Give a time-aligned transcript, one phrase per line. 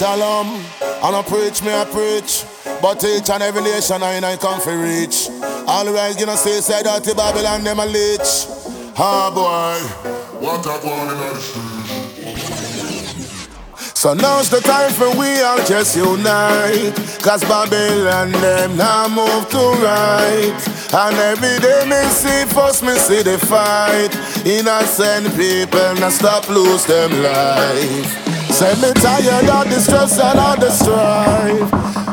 [0.00, 2.46] Shalom, I don't preach, me I preach.
[2.80, 5.28] But each and every nation I ain't come for reach.
[5.28, 8.48] The right, you know, say, say that to Babylon, them a leech.
[8.96, 9.76] Ah, boy.
[10.40, 11.36] What a going in the.
[13.94, 16.96] So now's the time for we all just unite.
[17.20, 20.56] Cause Babylon them now move to right.
[20.96, 24.16] And every day me see first me see the fight.
[24.46, 28.29] Innocent people now stop lose them life.
[28.60, 31.64] Say me tired of the stress and all the strife.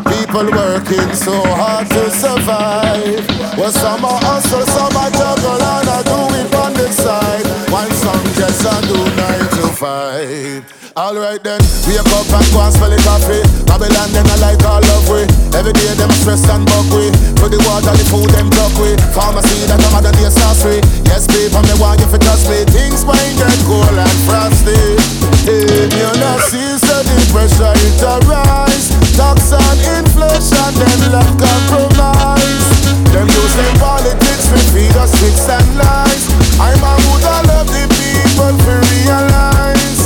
[0.08, 3.28] People working so hard to survive.
[3.58, 7.44] Well, some are hustle, some are juggle, and I do it on the side.
[7.70, 10.66] One some just a do nine five.
[10.98, 13.46] Alright then, wake up and go and spell it coffee.
[13.70, 15.22] Babylon them I like all love we.
[15.54, 17.14] Every day them stress and bug we.
[17.38, 18.98] To the water, the food them talk we.
[19.14, 20.82] Pharmacy that I'm other day sorcery.
[21.06, 22.66] Yes, people, me want you to trust me.
[22.74, 24.98] Things might get cold and frosty.
[25.46, 28.90] Hey, you not see the pressure it arise.
[29.14, 32.66] Tax and inflation, them love compromise.
[33.14, 36.24] Them use them politics to feed us tricks and lies.
[36.58, 37.97] I'm a good, I love the
[38.38, 40.02] people to realize.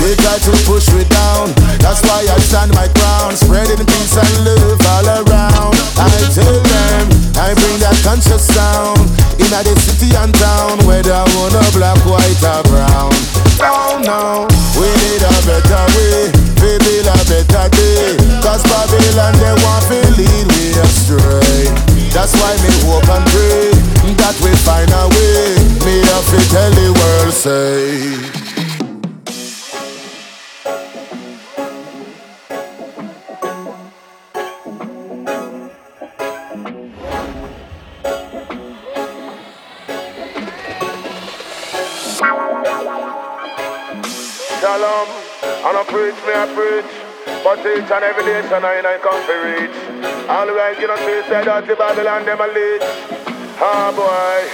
[0.00, 1.52] They try to push me down.
[1.84, 5.76] That's why I stand my ground, spreading peace and love all around.
[6.00, 7.04] I tell them
[7.36, 8.96] I bring that conscious sound
[9.36, 13.12] in the city and town, whether I wanna black, white or brown.
[13.60, 14.48] Oh no,
[14.80, 16.32] we need a better way,
[16.64, 18.16] we build a better day.
[18.40, 21.95] Cause Babylon they want to lead me astray.
[22.16, 23.70] That's why me hope and pray
[24.14, 25.52] that we find a way.
[25.84, 28.46] Me have to tell the world say.
[44.58, 45.08] Shalom,
[45.66, 47.05] and I preach, me I preach.
[47.46, 49.70] But each and every nation I ain't come for reach.
[50.26, 52.82] All right, you know, say, say that the Babylon, them a leech.
[53.62, 54.50] Ah, boy,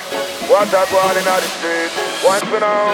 [0.53, 1.89] what a going in the street.
[2.21, 2.93] Watch me now.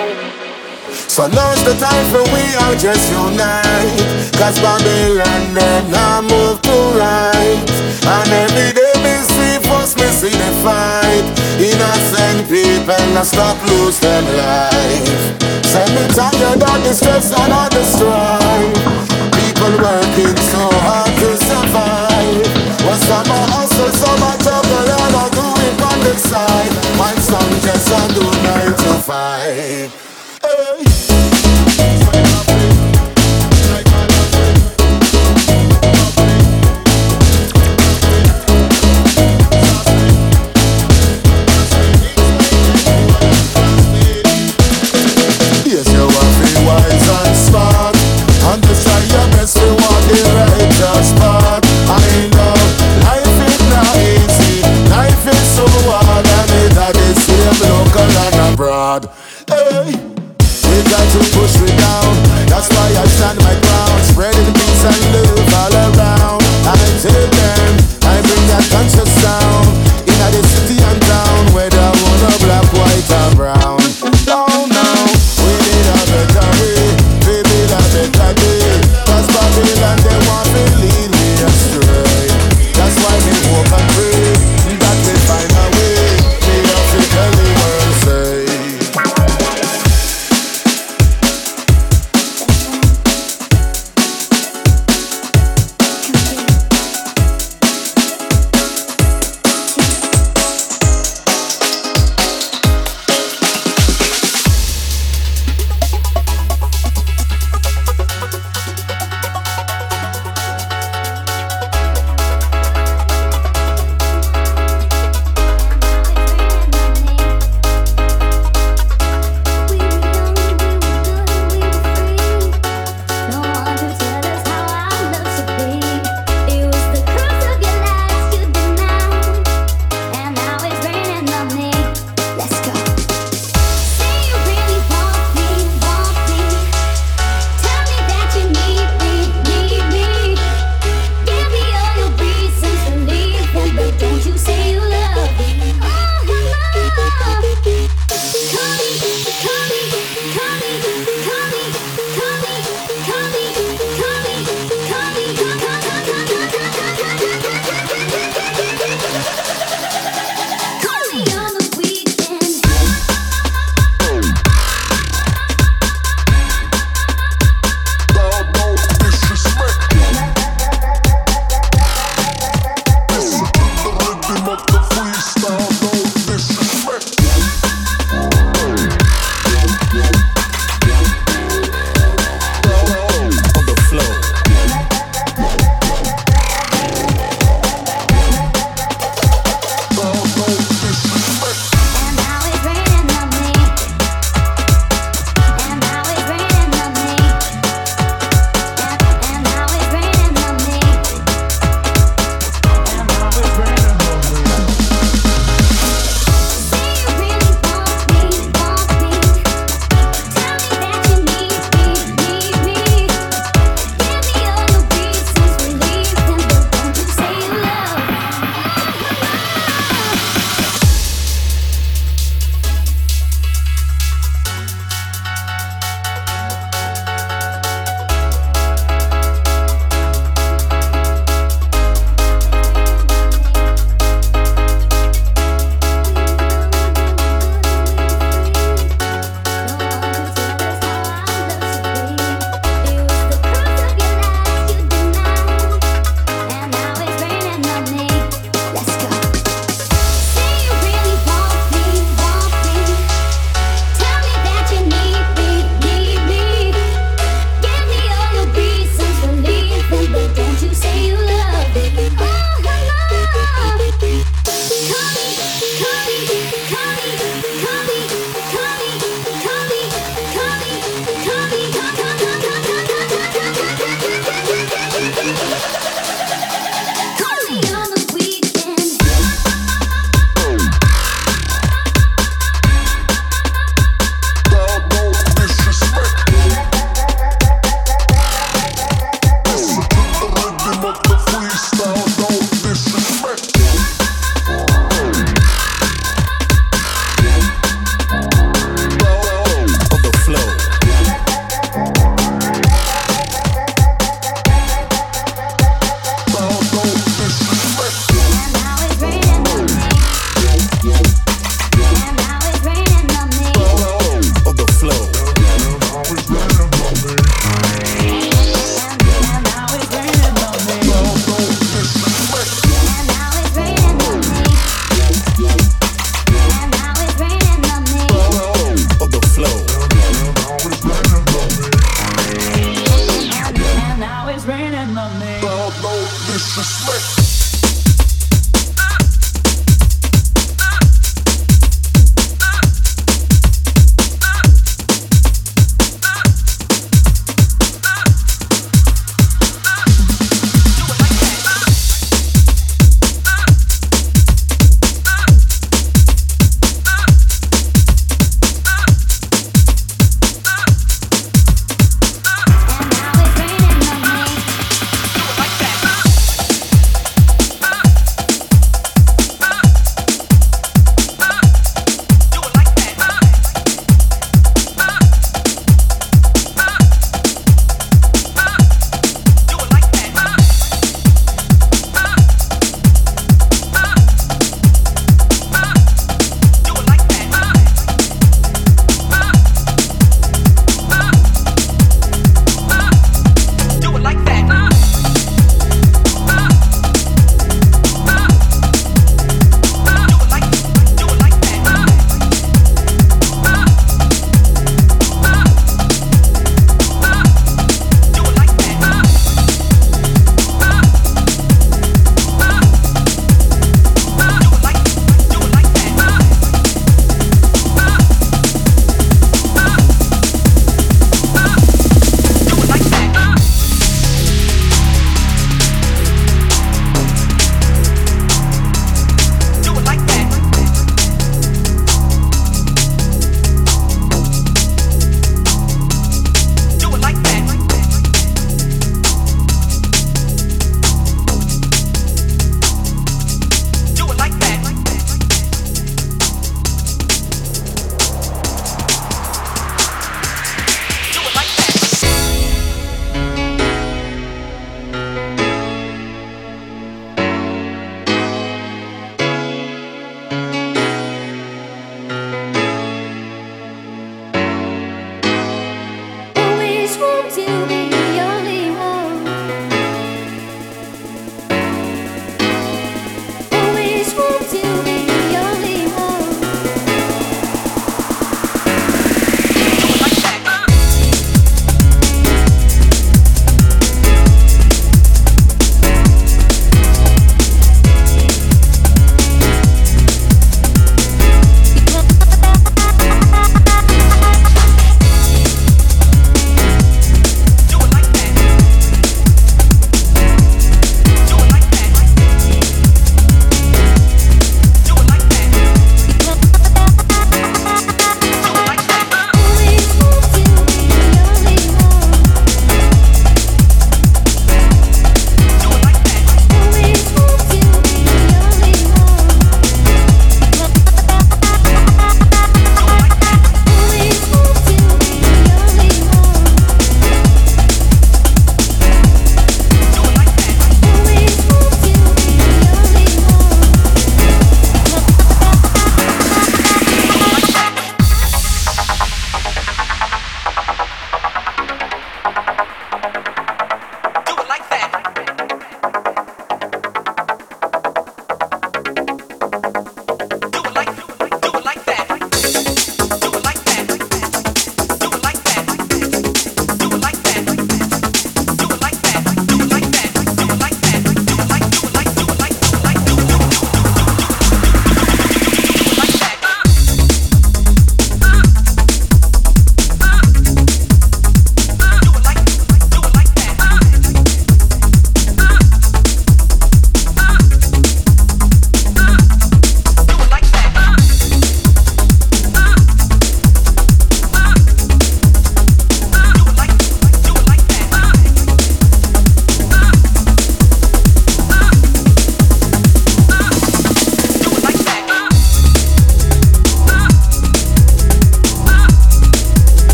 [1.11, 3.99] So now's the time for we all just unite
[4.39, 7.59] Cause Babylon them now move to right
[8.07, 11.27] And every day me see first me see the fight
[11.59, 17.69] Innocent people now stop lose them life Send me tired of the stress and all
[17.69, 19.28] the strife
[19.59, 22.47] People working so hard to survive.
[22.87, 26.71] Well some are hustle, some are juggle And I do it on the side.
[26.97, 30.18] My son just a do nine to five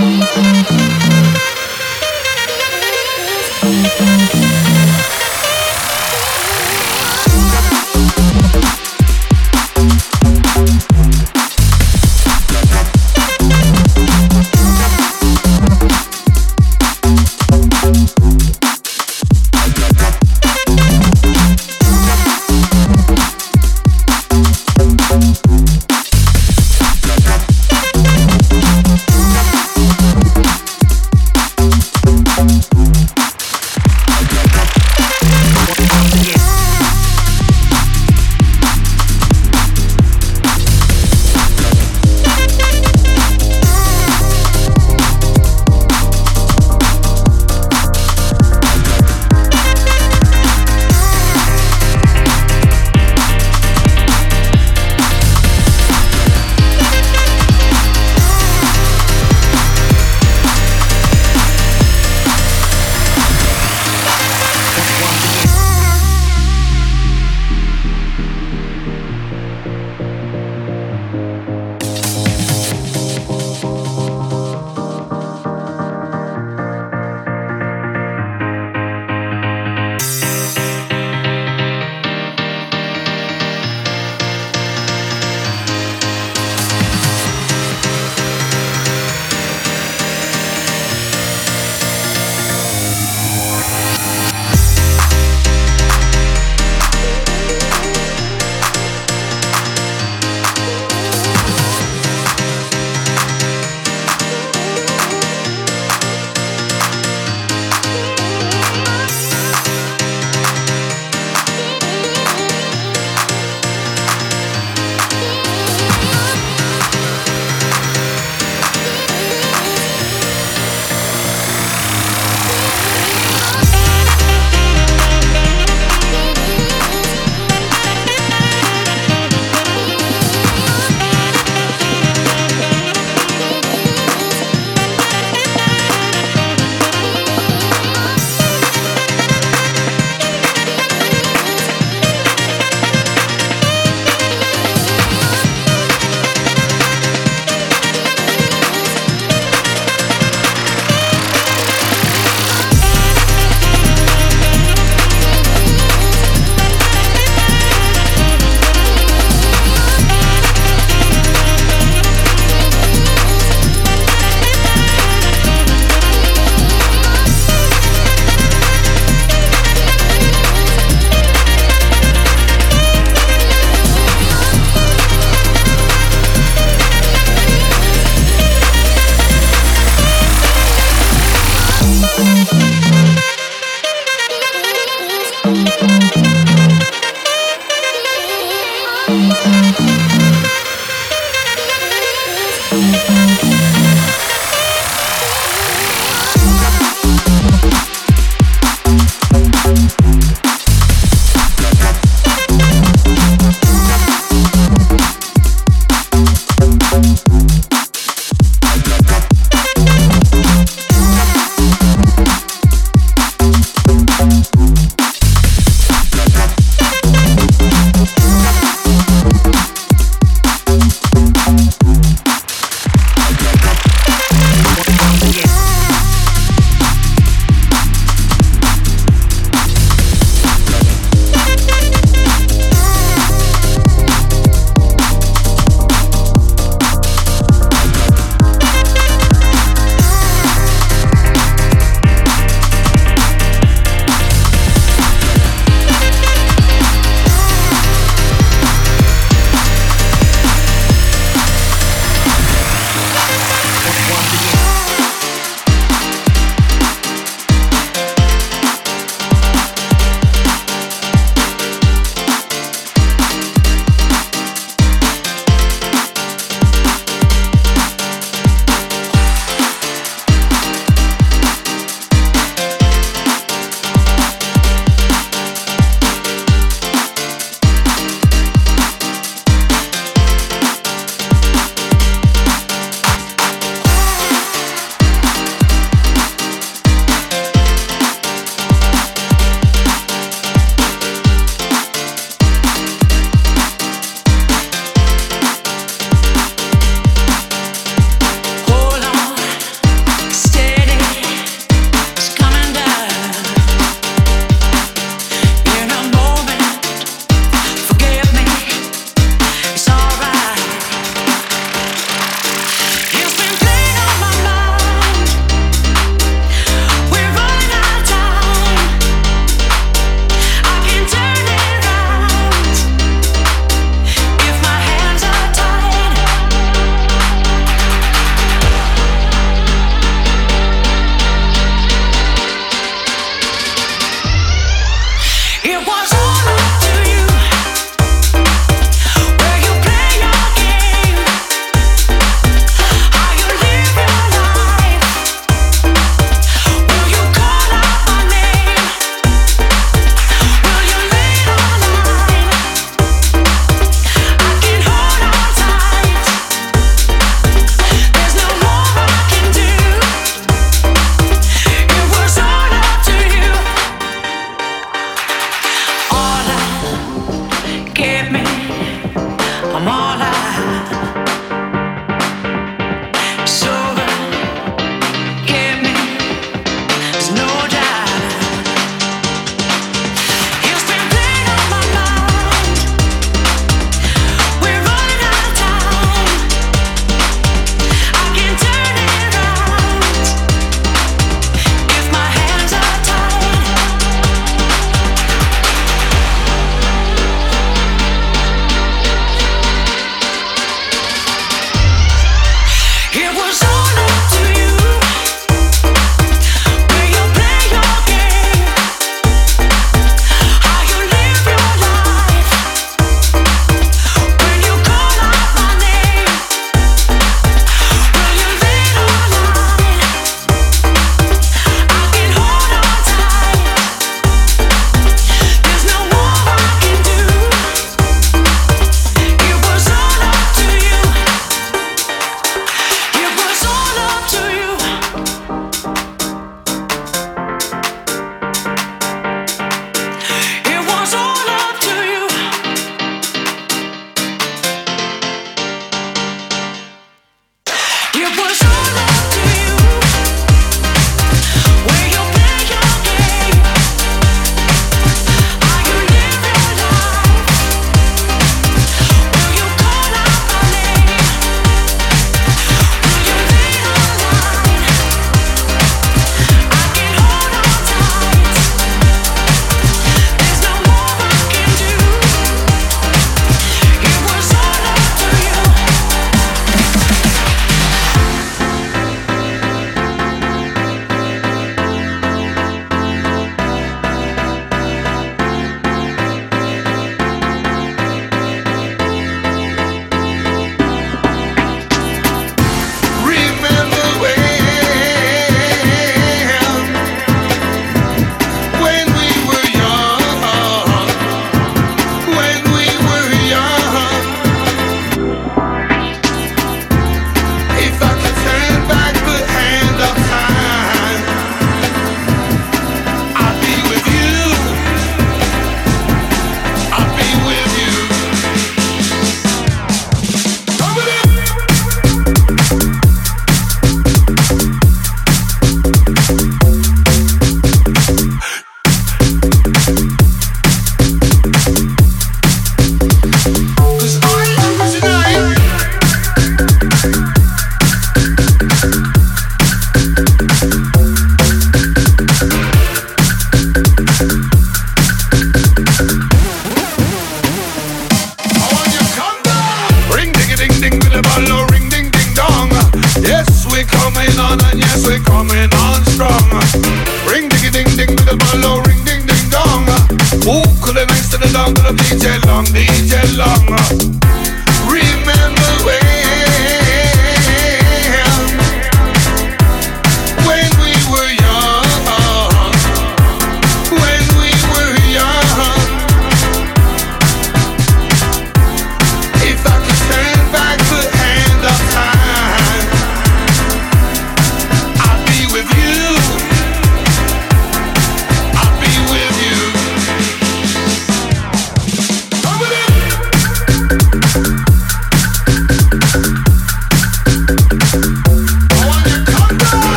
[0.00, 0.24] Thank
[4.64, 4.69] you.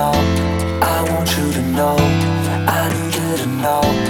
[0.00, 0.12] know,
[0.82, 1.96] I want you to know,
[2.78, 4.09] I need you to know.